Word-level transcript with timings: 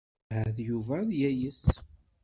Ahat 0.33 0.57
Yuba 0.67 0.93
ad 1.03 1.11
yayes. 1.21 1.63